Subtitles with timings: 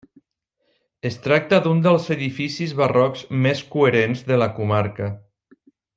[1.09, 5.13] Es tracta d'un dels edificis barrocs més coherents de la comarca.